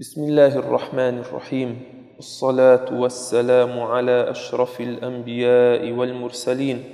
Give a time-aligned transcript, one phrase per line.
[0.00, 1.82] بسم الله الرحمن الرحيم
[2.18, 6.84] الصلاة والسلام على أشرف الأنبياء والمرسلين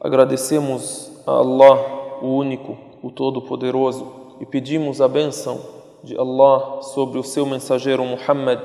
[0.00, 5.60] Agradecemos a Allah, o único, o todo-poderoso, e pedimos a bênção
[6.02, 8.60] de Allah sobre o seu mensageiro Muhammad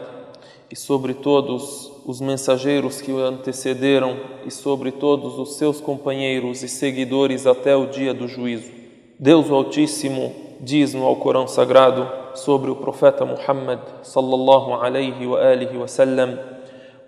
[0.71, 4.15] e sobre todos os mensageiros que o antecederam
[4.45, 8.71] e sobre todos os seus companheiros e seguidores até o dia do juízo.
[9.19, 15.78] Deus o Altíssimo diz no Alcorão Sagrado sobre o profeta Muhammad sallallahu alaihi wa alihi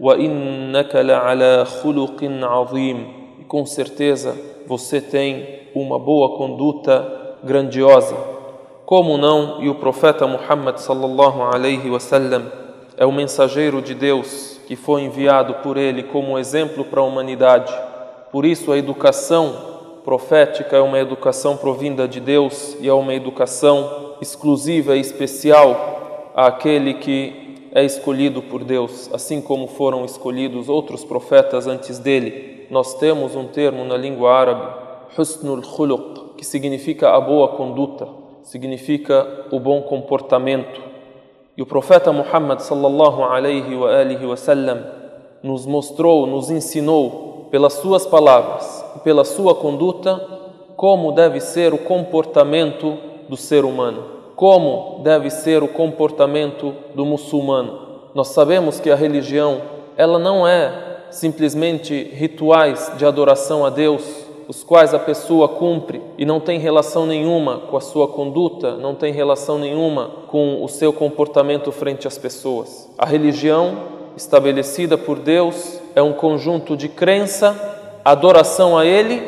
[0.00, 3.06] wa innaka la'ala khuluqin azim.
[3.40, 4.36] E com certeza
[4.66, 8.16] você tem uma boa conduta grandiosa.
[8.86, 12.50] Como não e o profeta Muhammad sallallahu alaihi wa sallam
[12.96, 17.72] é o mensageiro de Deus que foi enviado por ele como exemplo para a humanidade.
[18.30, 19.68] Por isso a educação
[20.04, 26.94] profética é uma educação provinda de Deus e é uma educação exclusiva e especial àquele
[26.94, 32.66] que é escolhido por Deus, assim como foram escolhidos outros profetas antes dele.
[32.70, 34.66] Nós temos um termo na língua árabe,
[35.16, 38.08] husnul khuluq, que significa a boa conduta,
[38.42, 40.80] significa o bom comportamento.
[41.56, 44.84] E o profeta Muhammad sallallahu alaihi wa alihi wa sallam
[45.42, 50.20] nos mostrou, nos ensinou pelas suas palavras e pela sua conduta
[50.76, 57.88] como deve ser o comportamento do ser humano, como deve ser o comportamento do muçulmano.
[58.14, 59.60] Nós sabemos que a religião,
[59.96, 66.24] ela não é simplesmente rituais de adoração a Deus, os quais a pessoa cumpre e
[66.24, 70.92] não tem relação nenhuma com a sua conduta, não tem relação nenhuma com o seu
[70.92, 72.90] comportamento frente às pessoas.
[72.96, 73.76] A religião
[74.16, 79.22] estabelecida por Deus é um conjunto de crença, adoração a Ele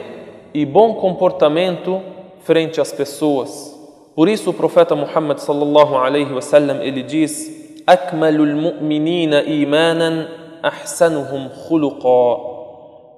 [0.55, 2.01] e bom comportamento
[2.43, 3.80] frente às pessoas.
[4.15, 10.27] Por isso o profeta Muhammad sallallahu alaihi wasallam ele diz: "Akmalul mu'minina imanan
[10.63, 12.31] ahsanuhum khuluqa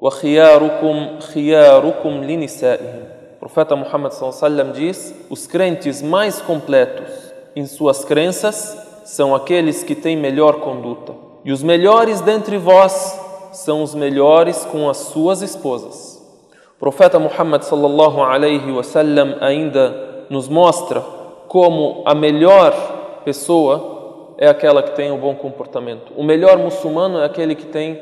[0.00, 7.32] wa khiyarukum khiyarukum linisa'ihim." O profeta Muhammad sallallahu alaihi wasallam diz: "Os crentes mais completos
[7.56, 11.14] em suas crenças são aqueles que têm melhor conduta,
[11.44, 13.18] e os melhores dentre vós
[13.52, 16.22] são os melhores com as suas esposas."
[16.76, 21.02] O profeta Muhammad sallallahu alaihi wasallam ainda nos mostra
[21.46, 22.72] como a melhor
[23.22, 26.10] pessoa é aquela que tem um bom comportamento.
[26.16, 28.00] O melhor muçulmano é aquele que tem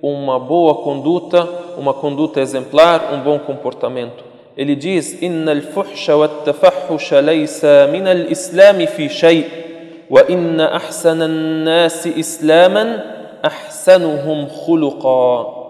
[0.00, 1.42] uma boa conduta,
[1.76, 4.22] uma conduta exemplar, um bom comportamento.
[4.56, 12.06] Ele diz: "Innal fuhsha wat tafahhusha laysa min al-islam fi shay' wa inna ahsana an-nas
[12.06, 13.02] islaman
[13.42, 15.62] ahsanuhum khuluqa."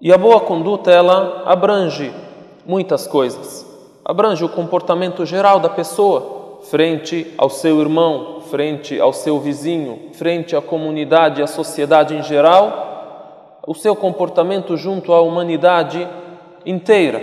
[0.00, 2.12] E a boa conduta ela abrange
[2.64, 3.73] muitas coisas
[4.04, 10.54] abrange o comportamento geral da pessoa frente ao seu irmão, frente ao seu vizinho, frente
[10.54, 16.06] à comunidade, à sociedade em geral, o seu comportamento junto à humanidade
[16.66, 17.20] inteira.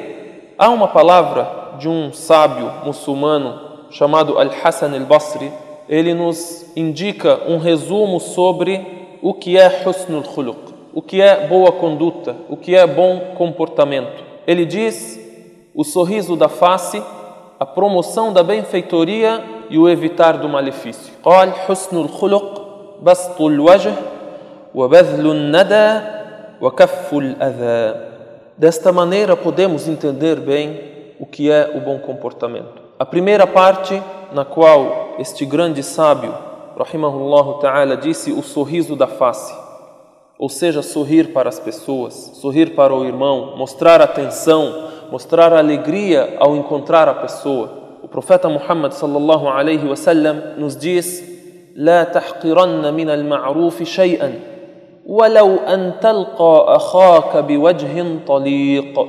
[0.58, 3.60] Há uma palavra de um sábio muçulmano
[3.92, 5.52] chamado Al-Hassan al-Basri,
[5.88, 11.72] ele nos indica um resumo sobre o que é husnul khuluq, o que é boa
[11.72, 14.24] conduta, o que é bom comportamento.
[14.48, 15.21] Ele diz
[15.75, 17.03] o sorriso da face,
[17.59, 21.13] a promoção da benfeitoria e o evitar do malefício.
[21.23, 22.67] قال حسن الخلق
[23.03, 23.95] بسط الوجه
[24.75, 26.01] وبذل الندى
[26.61, 28.07] وكف الأذى.
[28.59, 30.81] Desta maneira podemos entender bem
[31.21, 32.83] o que é o bom comportamento.
[32.99, 36.35] A primeira parte na qual este grande sábio,
[36.79, 39.55] rahimahullah ta'ala, disse o sorriso da face,
[40.39, 46.56] ou seja, sorrir para as pessoas, sorrir para o irmão, mostrar atenção, mostrar alegria ao
[46.56, 48.00] encontrar a pessoa.
[48.02, 51.24] O profeta Muhammad sallallahu alaihi wasallam nos diz:
[51.76, 54.34] لا tahqiranna من المعروف شيئا
[55.06, 59.08] ولو walau تلقى talqa بوجه طليق.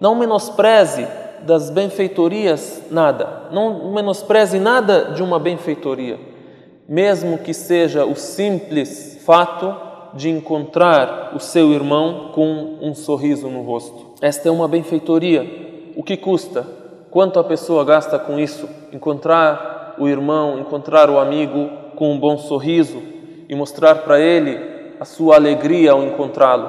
[0.00, 1.06] Não menospreze
[1.46, 3.44] das benfeitorias nada.
[3.52, 6.18] Não menospreze nada de uma benfeitoria,
[6.88, 13.62] mesmo que seja o simples fato de encontrar o seu irmão com um sorriso no
[13.62, 14.14] rosto.
[14.20, 15.92] Esta é uma benfeitoria.
[15.96, 16.66] O que custa?
[17.10, 18.68] Quanto a pessoa gasta com isso?
[18.92, 23.02] Encontrar o irmão, encontrar o amigo com um bom sorriso
[23.48, 24.58] e mostrar para ele
[25.00, 26.68] a sua alegria ao encontrá-lo.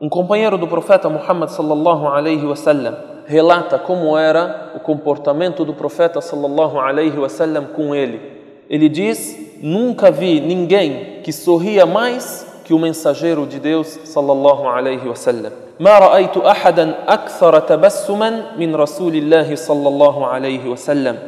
[0.00, 2.94] Um companheiro do profeta Muhammad sallallahu alaihi wasallam
[3.26, 8.20] relata como era o comportamento do profeta sallallahu alaihi wasallam com ele.
[8.68, 15.08] Ele diz: "Nunca vi ninguém que sorria mais que o mensageiro de Deus sallallahu alaihi
[15.08, 15.50] wasallam.
[15.80, 21.18] ما رأيت أحدا أكثر تبسما من رسول الله صلى الله عليه وسلم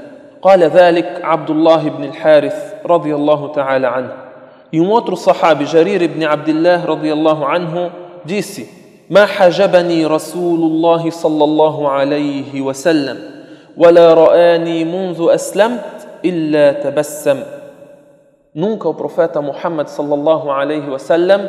[0.43, 4.13] قال ذلك عبد الله بن الحارث رضي الله تعالى عنه
[4.73, 7.91] E um outro sahabi, Jarir ibn Abdullah radiyallahu anhu,
[8.25, 8.63] disse:
[9.11, 13.19] ما حجبني رسول الله صلى الله عليه وسلم
[13.77, 17.62] ولا رآني منذ أسلمت إلا تبسم
[18.55, 21.41] Nunca o profeta Muhammad sallallahu alaihi wasallam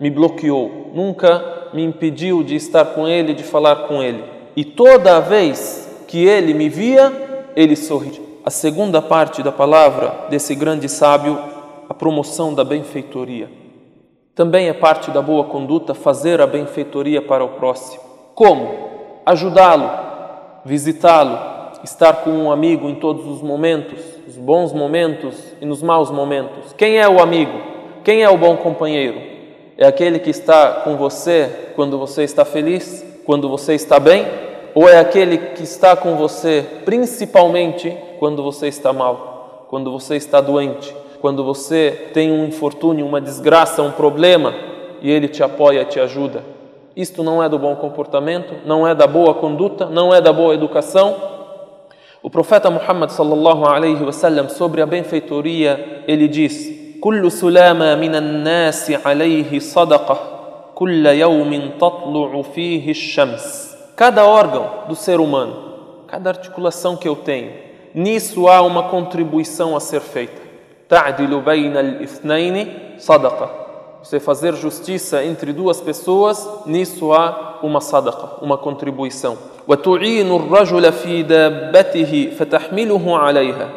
[0.00, 4.24] me bloqueou, nunca me impediu de estar com ele, de falar com ele.
[4.56, 8.20] E toda vez que ele me via, ele sorria.
[8.44, 11.38] A segunda parte da palavra desse grande sábio,
[11.88, 13.48] a promoção da benfeitoria.
[14.34, 18.02] Também é parte da boa conduta fazer a benfeitoria para o próximo.
[18.34, 18.90] Como?
[19.24, 19.88] Ajudá-lo,
[20.64, 21.38] visitá-lo,
[21.84, 26.72] estar com um amigo em todos os momentos, os bons momentos e nos maus momentos.
[26.76, 27.60] Quem é o amigo?
[28.04, 29.20] Quem é o bom companheiro?
[29.76, 34.26] É aquele que está com você quando você está feliz, quando você está bem?
[34.74, 40.40] Ou é aquele que está com você principalmente quando você está mal, quando você está
[40.40, 44.54] doente, quando você tem um infortúnio, uma desgraça, um problema
[45.00, 46.42] e ele te apoia, te ajuda?
[46.94, 50.54] Isto não é do bom comportamento, não é da boa conduta, não é da boa
[50.54, 51.14] educação,
[52.22, 58.88] o profeta Muhammad sallallahu alaihi wasallam sobre a benfeitoria, ele diz: "Kullu sulama min an-nas
[59.04, 60.18] alayhi sadaqah,
[60.74, 67.52] kull yawmin tatlu'u fihi ash-shams." Cada órgão do ser humano, cada articulação que eu tenho,
[67.92, 70.40] nisso há uma contribuição a ser feita.
[70.88, 73.50] Ta'dilu bayna al-ithnayn sadaqah.
[74.02, 79.37] Você fazer justiça entre duas pessoas, nisso há uma sadaqa, uma contribuição.
[79.67, 83.69] وتعين الرجل في دابته فتحمله عليها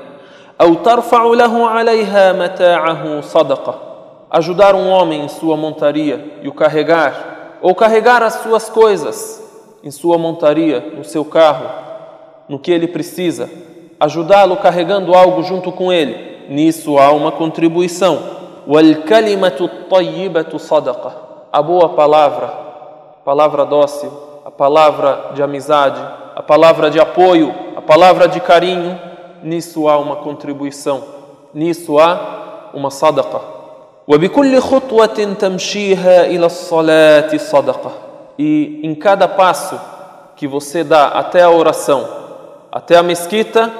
[0.61, 3.91] أو ترفع له عليها متاعه صدقة
[4.31, 9.41] ajudar um homem em sua montaria e o carregar ou carregar as suas coisas
[9.83, 11.67] em sua montaria, no seu carro,
[12.49, 13.51] no que ele precisa,
[13.99, 18.41] ajudá-lo carregando algo junto com ele, nisso há uma contribuição.
[18.69, 21.13] وَالْكَلِمَةُ الطَّيِّبَةُ صَدَقَةٌ
[21.53, 22.64] A boa palavra,
[23.25, 24.11] palavra dócil,
[24.45, 26.01] a palavra de amizade,
[26.35, 28.99] a palavra de apoio, a palavra de carinho,
[29.43, 31.03] nisso há uma contribuição,
[31.55, 33.61] nisso há uma sadaqa.
[34.09, 37.91] وبكل خطوة تمشيها إلى الصلاة صدقة.
[38.39, 39.79] E em cada passo
[40.35, 42.09] que você dá até a oração,
[42.73, 43.71] até a mesquita,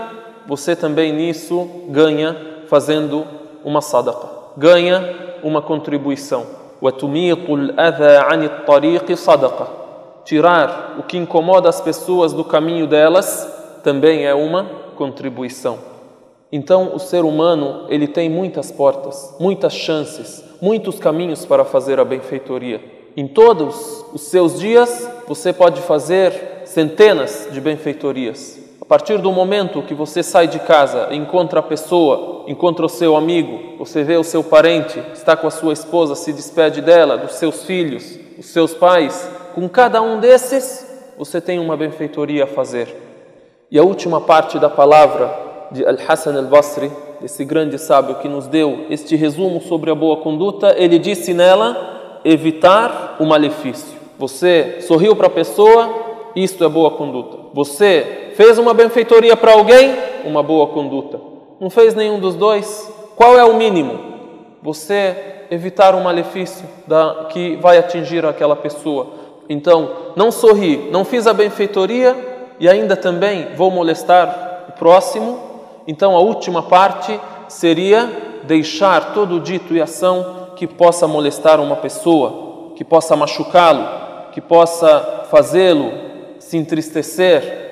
[0.47, 2.37] você também nisso ganha
[2.69, 3.27] fazendo
[3.65, 6.45] uma sadaqa, ganha uma contribuição.
[6.83, 9.81] وتميط الأذى عن الطريق صدقة
[10.25, 13.49] tirar o que incomoda as pessoas do caminho delas
[13.83, 14.65] também é uma
[14.95, 15.79] contribuição.
[16.53, 22.05] Então, o ser humano, ele tem muitas portas, muitas chances, muitos caminhos para fazer a
[22.05, 22.81] benfeitoria.
[23.17, 28.59] Em todos os seus dias, você pode fazer centenas de benfeitorias.
[28.86, 33.16] A partir do momento que você sai de casa, encontra a pessoa, encontra o seu
[33.16, 37.34] amigo, você vê o seu parente, está com a sua esposa, se despede dela, dos
[37.34, 40.86] seus filhos, os seus pais, com cada um desses
[41.18, 42.96] você tem uma benfeitoria a fazer.
[43.72, 45.34] E a última parte da palavra
[45.72, 46.92] de Al-Hassan al-Basri,
[47.24, 52.22] esse grande sábio que nos deu este resumo sobre a boa conduta, ele disse nela
[52.24, 53.98] evitar o malefício.
[54.20, 57.38] Você sorriu para a pessoa, isto é boa conduta.
[57.54, 59.96] Você fez uma benfeitoria para alguém,
[60.26, 61.20] uma boa conduta.
[61.60, 63.98] Não fez nenhum dos dois, qual é o mínimo?
[64.62, 65.16] Você
[65.50, 69.08] evitar um malefício da, que vai atingir aquela pessoa.
[69.48, 72.16] Então, não sorri, não fiz a benfeitoria
[72.60, 75.40] e ainda também vou molestar o próximo.
[75.88, 82.74] Então, a última parte seria deixar todo dito e ação que possa molestar uma pessoa,
[82.76, 86.06] que possa machucá-lo, que possa fazê-lo
[86.56, 87.66] se entristecer.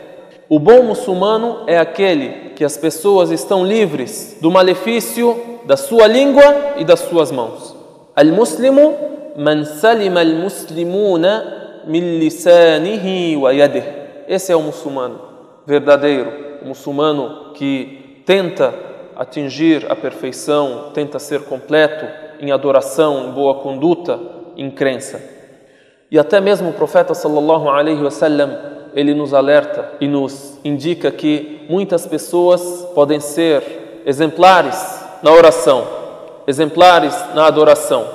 [0.50, 6.75] O bom muçulmano é aquele que as pessoas estão livres do malefício da sua língua
[6.78, 7.75] e das suas mãos.
[8.16, 8.94] Al-Muslimu
[9.38, 14.04] man salima al-muslimuna min lisanihi wa yadihi.
[14.28, 15.20] Esse é o muçulmano
[15.66, 18.74] verdadeiro, o muçulmano que tenta
[19.16, 22.06] atingir a perfeição, tenta ser completo
[22.40, 24.20] em adoração, em boa conduta,
[24.58, 25.33] em crença.
[26.13, 28.55] E até mesmo o profeta sallallahu alaihi wasallam,
[28.93, 35.88] ele nos alerta e nos indica que muitas pessoas podem ser exemplares na oração,
[36.46, 38.08] exemplares na adoração.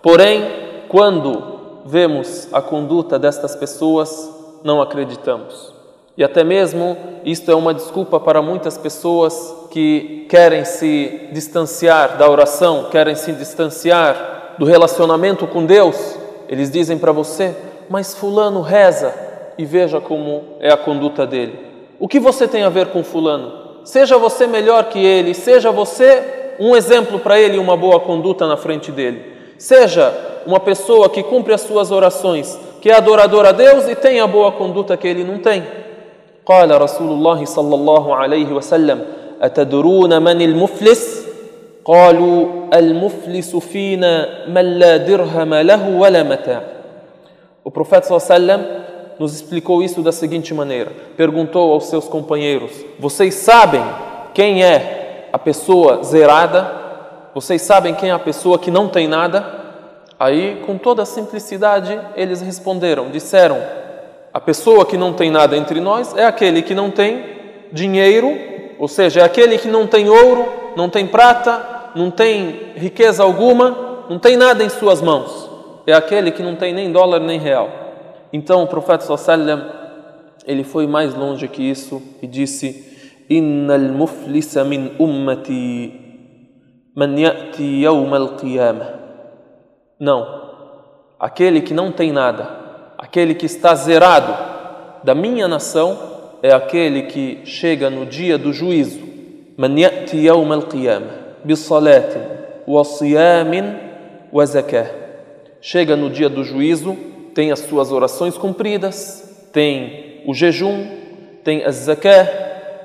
[0.00, 0.42] Porém,
[0.88, 4.30] quando vemos a conduta destas pessoas,
[4.64, 5.74] não acreditamos.
[6.16, 6.96] E até mesmo
[7.26, 13.32] isto é uma desculpa para muitas pessoas que querem se distanciar da oração, querem se
[13.32, 16.23] distanciar do relacionamento com Deus.
[16.47, 17.55] Eles dizem para você:
[17.89, 19.13] Mas Fulano reza
[19.57, 21.59] e veja como é a conduta dele.
[21.99, 23.59] O que você tem a ver com Fulano?
[23.89, 28.45] seja você melhor que ele, seja você um exemplo para ele e uma boa conduta
[28.47, 29.33] na frente dele.
[29.57, 30.13] Seja
[30.45, 34.27] uma pessoa que cumpre as suas orações, que é adorador a Deus e tem a
[34.27, 35.63] boa conduta que ele não tem.
[36.45, 39.05] قال رسول الله صلى الله عليه وسلم
[39.41, 41.22] أتدرون من المفلس
[41.85, 46.61] قالوا المفلس فينا من لا درهم له ولا متاع
[47.63, 48.65] O profeta sallam
[49.19, 53.83] nos explicou isso da seguinte maneira: perguntou aos seus companheiros: Vocês sabem
[54.33, 56.71] quem é a pessoa zerada?
[57.35, 59.45] Vocês sabem quem é a pessoa que não tem nada?
[60.19, 63.57] Aí, com toda a simplicidade, eles responderam, disseram:
[64.33, 67.23] a pessoa que não tem nada entre nós é aquele que não tem
[67.71, 68.35] dinheiro,
[68.79, 70.45] ou seja, é aquele que não tem ouro,
[70.75, 75.50] não tem prata, não tem riqueza alguma, não tem nada em suas mãos.
[75.86, 77.68] É aquele que não tem nem dólar nem real.
[78.32, 79.70] Então o profeta sallam
[80.46, 86.00] ele foi mais longe que isso e disse: Innal muflisa min ummati
[86.94, 88.94] man ya'ti yawm al-qiyamah
[89.98, 90.42] não.
[91.18, 92.48] Aquele que não tem nada,
[92.98, 94.34] aquele que está zerado
[95.02, 95.96] da minha nação,
[96.42, 99.00] é aquele que chega no dia do juízo.
[99.56, 101.23] Man ya'ti yawm al-qiyamah
[102.84, 103.76] siyamin
[104.32, 104.90] wa zakah.
[105.60, 106.96] Chega no dia do juízo,
[107.34, 110.86] tem as suas orações cumpridas, tem o jejum,
[111.42, 112.28] tem a zakah,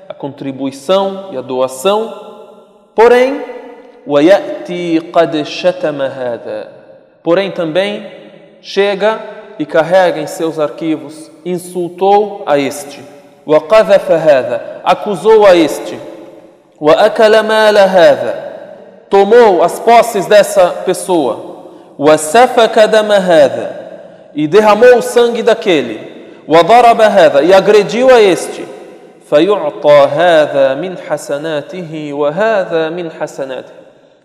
[0.08, 2.90] a contribuição e a doação.
[2.94, 3.42] Porém,
[4.06, 6.80] ya'ti qad shatama hada
[7.22, 8.06] porém também
[8.60, 9.20] chega
[9.58, 13.02] e carrega em seus arquivos, insultou a este,
[14.84, 15.98] acusou a este,
[19.10, 21.66] tomou as posses dessa pessoa,
[24.32, 26.08] e derramou o sangue daquele,
[27.42, 28.64] e agrediu a este,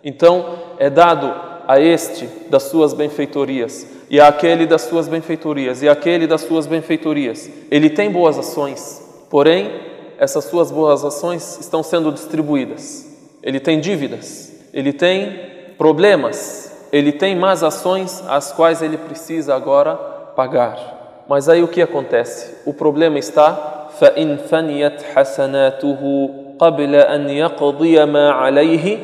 [0.04, 0.46] então
[0.80, 1.34] é dado
[1.68, 7.50] a este das suas benfeitorias, e àquele das suas benfeitorias, e àquele das suas benfeitorias.
[7.72, 9.72] Ele tem boas ações, porém,
[10.18, 13.06] essas suas boas ações estão sendo distribuídas.
[13.44, 19.95] Ele tem dívidas, ele tem problemas, ele tem más ações às quais ele precisa agora
[20.37, 21.25] pagar.
[21.29, 22.57] Mas aí o que acontece?
[22.67, 28.99] O problema está فإن فنيت حسناته قبل أن يقضي ما عليه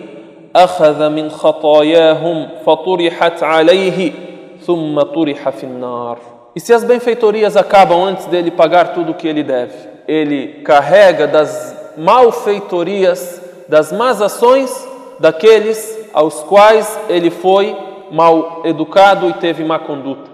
[0.57, 4.13] أخذ من خطاياهم فطرحت عليه
[4.67, 6.19] ثم طرح في النار
[6.55, 9.75] E se as benfeitorias acabam antes dele pagar tudo o que ele deve,
[10.09, 14.71] ele carrega das malfeitorias, das más ações
[15.22, 17.78] daqueles aos quais ele foi
[18.12, 20.30] mal educado e teve má conduta.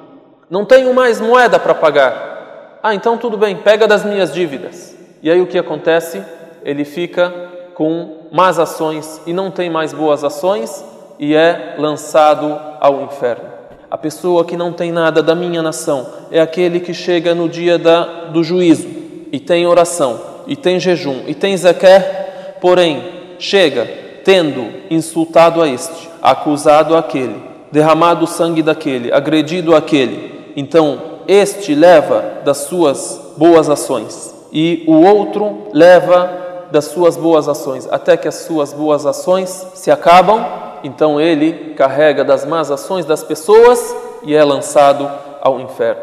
[0.49, 2.79] Não tenho mais moeda para pagar.
[2.81, 4.95] Ah, então tudo bem, pega das minhas dívidas.
[5.21, 6.23] E aí o que acontece?
[6.63, 7.31] Ele fica
[7.75, 10.83] com más ações e não tem mais boas ações
[11.19, 13.57] e é lançado ao inferno.
[13.91, 17.77] A pessoa que não tem nada da minha nação é aquele que chega no dia
[17.77, 18.87] da, do juízo
[19.31, 26.09] e tem oração, e tem jejum, e tem zaqué, porém chega tendo insultado a este,
[26.21, 27.41] acusado aquele,
[27.71, 30.51] derramado o sangue daquele, agredido aquele.
[30.53, 37.87] Então este leva das suas boas ações e o outro leva das suas boas ações,
[37.89, 40.45] até que as suas boas ações se acabam,
[40.83, 45.09] então ele carrega das más ações das pessoas e é lançado
[45.41, 46.01] ao inferno.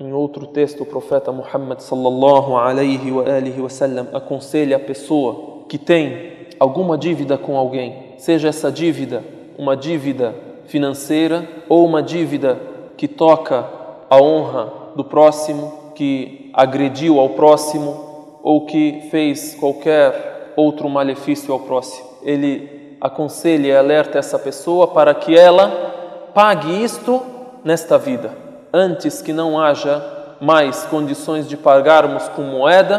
[0.00, 5.78] Em outro texto, o profeta Muhammad sallallahu alaihi wa alihi wasallam aconselha a pessoa que
[5.78, 9.24] tem alguma dívida com alguém, seja essa dívida
[9.60, 10.34] uma dívida
[10.66, 12.58] financeira ou uma dívida
[12.96, 13.66] que toca
[14.08, 21.60] a honra do próximo, que agrediu ao próximo, ou que fez qualquer outro malefício ao
[21.60, 22.08] próximo.
[22.22, 27.20] Ele aconselha e alerta essa pessoa para que ela pague isto
[27.62, 28.32] nesta vida,
[28.72, 30.02] antes que não haja
[30.40, 32.98] mais condições de pagarmos com moeda,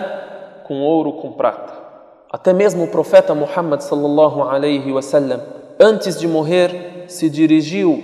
[0.63, 1.80] com ouro, com prata.
[2.31, 5.41] Até mesmo o profeta Muhammad sallallahu alaihi wasallam,
[5.77, 8.01] antes de morrer, se dirigiu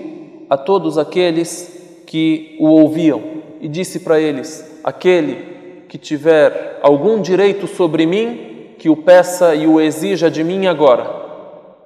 [0.50, 3.22] a todos aqueles que o ouviam
[3.62, 9.66] e disse para eles: aquele que tiver algum direito sobre mim, que o peça e
[9.66, 11.10] o exija de mim agora.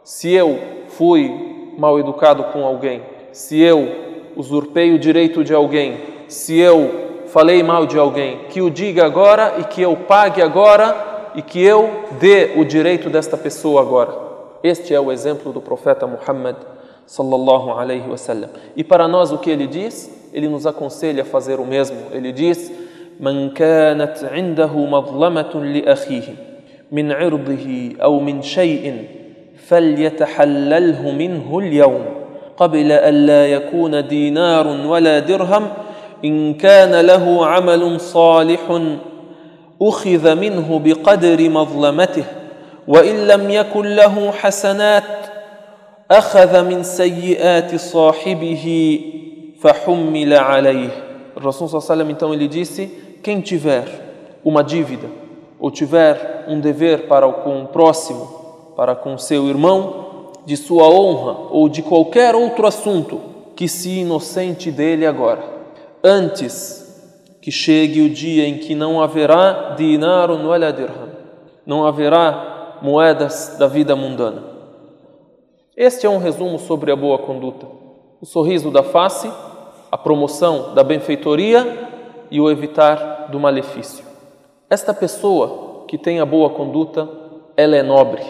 [0.03, 0.57] Se eu
[0.87, 3.87] fui mal educado com alguém, se eu
[4.35, 9.57] usurpei o direito de alguém, se eu falei mal de alguém, que o diga agora
[9.59, 11.90] e que eu pague agora e que eu
[12.20, 14.26] dê o direito desta pessoa agora.
[14.62, 16.56] Este é o exemplo do profeta Muhammad
[17.06, 18.50] sallallahu alaihi wasallam.
[18.74, 20.10] E para nós o que ele diz?
[20.32, 21.98] Ele nos aconselha a fazer o mesmo.
[22.12, 22.72] Ele diz:
[23.20, 26.34] من كانت عنده مظلمة لأخيه
[26.92, 29.04] من عرضه أو من شيء
[29.66, 32.04] فليتحلله منه اليوم
[32.56, 35.68] قبل ألا يكون دينار ولا درهم
[36.24, 38.60] إن كان له عمل صالح
[39.82, 42.24] أخذ منه بقدر مظلمته
[42.88, 45.04] وإن لم يكن له حسنات
[46.10, 49.00] أخذ من سيئات صاحبه
[49.60, 50.88] فحمل عليه
[51.36, 52.86] الرسول صلى الله عليه وسلم então ele disse
[53.22, 53.84] quem tiver
[54.44, 55.08] uma dívida
[55.58, 60.06] ou tiver um dever para com o próximo para com seu irmão
[60.46, 63.20] de sua honra ou de qualquer outro assunto
[63.56, 65.42] que se inocente dele agora
[66.04, 66.79] antes
[67.41, 71.09] que chegue o dia em que não haverá dinarun wala dirham
[71.65, 74.51] não haverá moedas da vida mundana
[75.75, 77.65] este é um resumo sobre a boa conduta.
[78.21, 79.31] O sorriso da face,
[79.89, 81.89] a promoção da benfeitoria
[82.29, 84.05] e o evitar do malefício.
[84.69, 87.09] Esta pessoa que tem a boa conduta,
[87.55, 88.21] ela é nobre,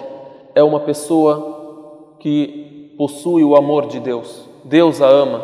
[0.55, 4.47] é uma pessoa que possui o amor de Deus.
[4.63, 5.43] Deus a ama,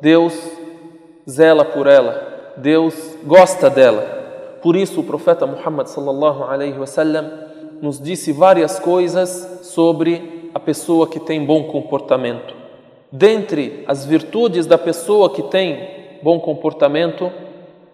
[0.00, 0.34] Deus
[1.28, 2.29] zela por ela,
[2.60, 4.58] Deus gosta dela.
[4.62, 7.26] Por isso o profeta Muhammad sallallahu alaihi wasallam
[7.80, 12.54] nos disse várias coisas sobre a pessoa que tem bom comportamento.
[13.10, 15.88] Dentre as virtudes da pessoa que tem
[16.22, 17.32] bom comportamento,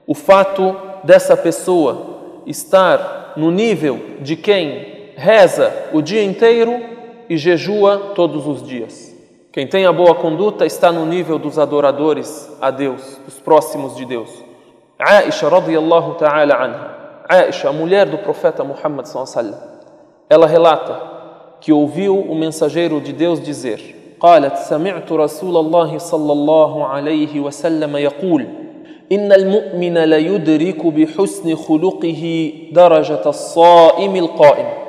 [0.07, 6.83] o fato dessa pessoa estar no nível de quem reza o dia inteiro
[7.29, 9.15] e jejua todos os dias.
[9.53, 14.05] Quem tem a boa conduta está no nível dos adoradores a Deus, dos próximos de
[14.05, 14.46] Deus.
[15.00, 16.96] Aisha radiyallahu ta'ala anha.
[17.28, 19.72] Aisha, a mulher do profeta Muhammad sallallahu alaihi wasallam,
[20.30, 21.12] ela relata
[21.60, 27.98] que ouviu o mensageiro de Deus dizer قالت سمعت رسول الله صلى الله عليه وسلم
[27.98, 28.48] يقول
[29.12, 34.82] إن المؤمن ليدرك بحسن خلقه درجة الصائم القائم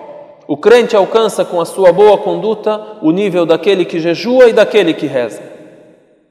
[0.48, 4.92] O crente alcança com a sua boa conduta o nível daquele que jejua e daquele
[4.92, 5.40] que reza.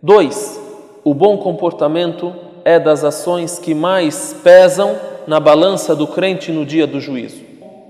[0.03, 0.59] 2.
[1.03, 2.35] O bom comportamento
[2.66, 7.40] é das ações que mais pesam na balança do crente no dia do juízo.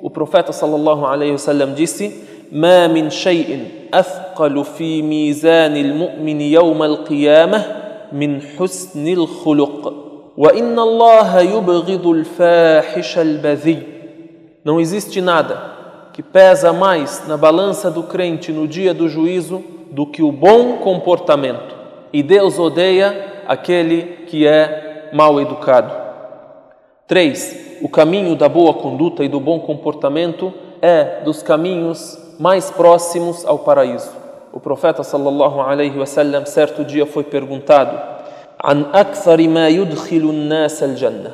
[0.03, 7.65] O profeta sallallahu alaihi wasallam disse: "Ma min shay'in athqalu fi mizan al-mu'min yawm al-qiyamah
[8.13, 9.93] min husn al-khuluq
[10.37, 13.79] wa inna Allah yubghidu al-fahish al-badhi."
[14.63, 15.57] Não existe nada
[16.13, 20.77] que pesa mais na balança do crente no dia do juízo do que o bom
[20.77, 21.75] comportamento.
[22.13, 25.93] E Deus odeia aquele que é mal educado
[27.07, 33.45] 3 o caminho da boa conduta e do bom comportamento é dos caminhos mais próximos
[33.45, 34.11] ao paraíso.
[34.53, 37.99] O profeta sallallahu alaihi wasallam certo dia foi perguntado:
[38.63, 41.33] "An akthar ma yudkhilu an-nas al-jannah?"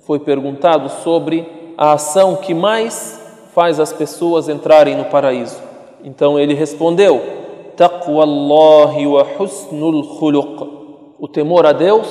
[0.00, 3.20] Foi perguntado sobre a ação que mais
[3.54, 5.60] faz as pessoas entrarem no paraíso.
[6.02, 7.22] Então ele respondeu:
[7.76, 10.77] "Taqwa Allah wa husnul khuluq."
[11.18, 12.06] O temor a Deus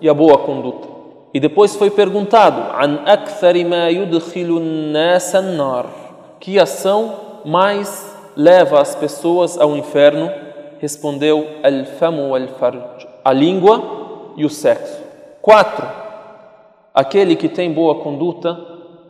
[0.00, 0.88] e a boa conduta.
[1.34, 3.04] E depois foi perguntado: "An
[3.68, 3.88] ma
[5.38, 5.86] an-nar?"
[6.40, 10.30] Que ação mais leva as pessoas ao inferno?
[10.78, 13.82] Respondeu al-famu al-farj, a língua
[14.36, 15.02] e o sexo.
[15.42, 15.86] Quatro,
[16.94, 18.58] aquele que tem boa conduta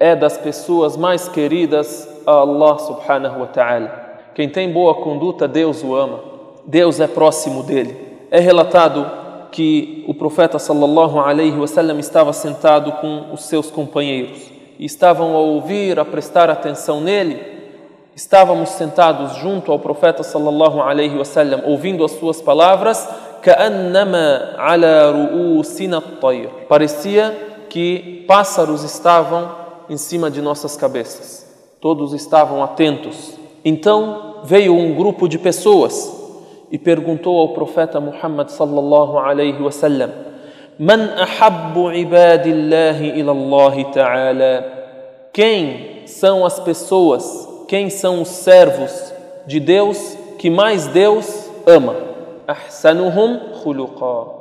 [0.00, 4.08] é das pessoas mais queridas a Allah subhanahu wa ta'ala.
[4.34, 6.20] Quem tem boa conduta, Deus o ama.
[6.64, 8.18] Deus é próximo dele.
[8.30, 14.85] É relatado que o profeta sallallahu alaihi wasallam estava sentado com os seus companheiros e
[14.85, 17.53] estavam a ouvir, a prestar atenção nele
[18.15, 23.07] estávamos sentados junto ao profeta sallallahu alaihi wasallam ouvindo as suas palavras
[23.43, 27.35] كأنما على رؤوسنا الطير parecia
[27.69, 29.51] que pássaros estavam
[29.89, 31.45] em cima de nossas cabeças
[31.81, 33.33] todos estavam atentos
[33.65, 36.16] então veio um grupo de pessoas
[36.70, 40.10] e perguntou ao profeta Muhammad sallallahu alaihi wasallam:
[40.78, 44.78] "Man ahabbu ibadillahi ila Allah ta'ala?"
[45.32, 49.12] Quem são as pessoas, quem são os servos
[49.46, 51.94] de Deus que mais Deus ama?
[52.46, 54.38] Ahsanuhum khuluqa.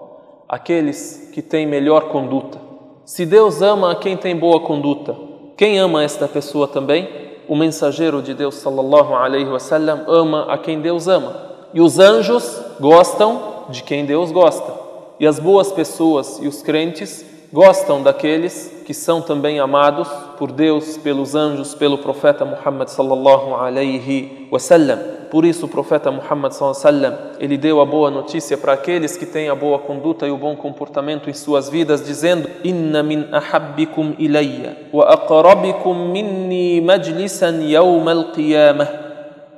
[0.47, 2.57] Aqueles que têm melhor conduta.
[3.03, 5.15] Se Deus ama a quem tem boa conduta,
[5.57, 7.07] quem ama esta pessoa também?
[7.47, 11.46] O mensageiro de Deus sallallahu alaihi wasallam ama a quem Deus ama.
[11.73, 14.73] E os anjos gostam de quem Deus gosta.
[15.19, 20.97] E as boas pessoas e os crentes gostam daqueles que são também amados por Deus,
[20.97, 24.99] pelos anjos, pelo profeta Muhammad sallallahu alaihi wasallam.
[25.29, 29.49] Por isso o profeta Muhammad sallam, ele deu a boa notícia para aqueles que têm
[29.49, 34.77] a boa conduta e o bom comportamento em suas vidas, dizendo: Inna min ahabbikum ilayya
[34.93, 39.06] wa aqrabikum minni majlisan yawm al-qiyamah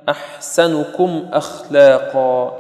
[0.10, 2.54] ahsanukum akhlaqa.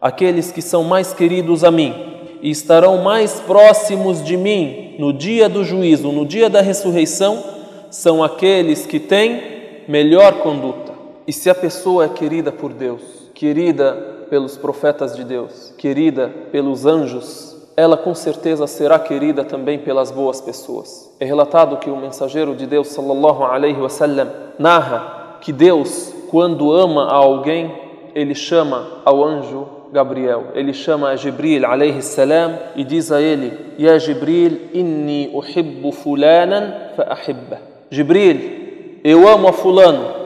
[0.00, 1.94] Aqueles que são mais queridos a mim
[2.42, 7.42] e estarão mais próximos de mim no dia do juízo, no dia da ressurreição,
[7.90, 10.92] são aqueles que têm melhor conduta.
[11.26, 13.92] E se a pessoa é querida por Deus, querida
[14.28, 20.40] pelos profetas de Deus, querida pelos anjos, ela com certeza será querida também pelas boas
[20.40, 21.14] pessoas.
[21.20, 27.05] É relatado que o mensageiro de Deus, sallallahu alaihi wasallam, narra que Deus, quando ama
[27.05, 27.71] a alguém,
[28.13, 30.47] ele chama ao anjo Gabriel.
[30.53, 36.73] Ele chama a Jibril alayhi salam e diz a ele: "Ya Jibril, inni uhibbu fulanan
[36.95, 37.59] fa ahibba."
[37.89, 40.17] Jibril, eu amo a fulano,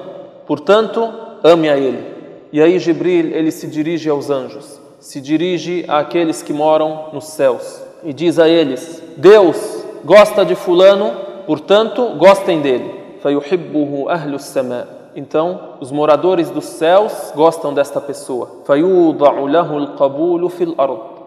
[0.47, 1.07] Portanto,
[1.43, 2.03] ame a ele.
[2.51, 7.81] E aí Jibril, ele se dirige aos anjos, se dirige àqueles que moram nos céus
[8.03, 11.11] e diz a eles: Deus gosta de fulano,
[11.45, 12.99] portanto, gostem dele.
[13.23, 18.60] فَيُحِبُّهُ أَهْلُ السَّمَاءِ então, os moradores dos céus gostam desta pessoa.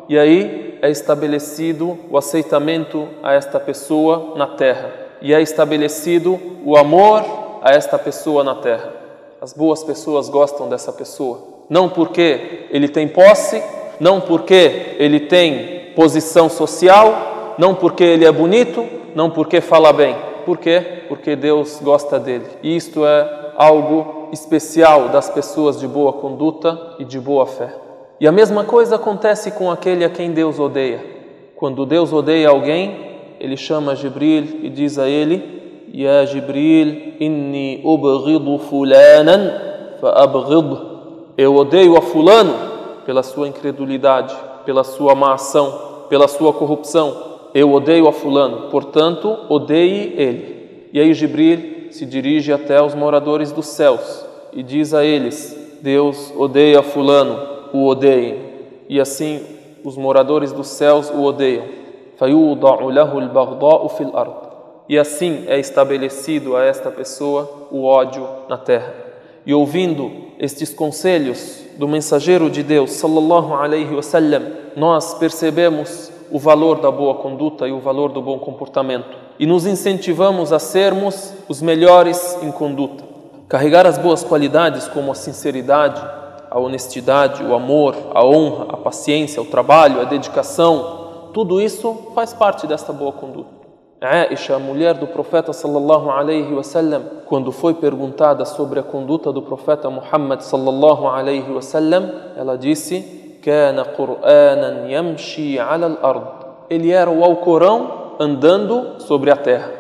[0.08, 4.92] E aí é estabelecido o aceitamento a esta pessoa na terra.
[5.20, 7.26] E é estabelecido o amor
[7.64, 8.94] a esta pessoa na terra.
[9.42, 11.40] As boas pessoas gostam dessa pessoa.
[11.68, 13.64] Não porque ele tem posse,
[14.00, 20.29] não porque ele tem posição social, não porque ele é bonito, não porque fala bem
[20.50, 21.04] por quê?
[21.08, 22.48] Porque Deus gosta dele.
[22.64, 27.72] E isto é algo especial das pessoas de boa conduta e de boa fé.
[28.20, 31.06] E a mesma coisa acontece com aquele a quem Deus odeia.
[31.56, 38.58] Quando Deus odeia alguém, ele chama Jibril e diz a ele: Ya Jibril, inni ubghidu
[38.58, 39.52] fulanan
[40.02, 40.80] faabghid.
[41.38, 42.56] Eu odeio a fulano
[43.06, 44.36] pela sua incredulidade,
[44.66, 50.90] pela sua má ação, pela sua corrupção eu odeio a fulano, portanto, odeie ele.
[50.94, 56.34] E aí Jibril se dirige até os moradores dos céus e diz a eles: Deus
[56.36, 58.50] odeia fulano, o odeiem.
[58.88, 59.42] E assim
[59.84, 61.80] os moradores dos céus o odeiam.
[64.90, 68.94] E assim é estabelecido a esta pessoa o ódio na terra.
[69.46, 74.44] E ouvindo estes conselhos do mensageiro de Deus, sallallahu alaihi wasallam,
[74.76, 79.66] nós percebemos o valor da boa conduta e o valor do bom comportamento e nos
[79.66, 83.04] incentivamos a sermos os melhores em conduta.
[83.48, 86.02] Carregar as boas qualidades como a sinceridade,
[86.52, 92.34] a honestidade, o amor, a honra, a paciência, o trabalho, a dedicação, tudo isso faz
[92.34, 93.60] parte desta boa conduta.
[94.02, 99.42] Aisha, a mulher do profeta sallallahu alaihi wasallam, quando foi perguntada sobre a conduta do
[99.42, 106.28] profeta Muhammad sallallahu alaihi wasallam, ela disse: "Kana Qur'anan yamshi 'ala al-ard."
[106.70, 109.79] Ele era o Alcorão andando sobre a terra.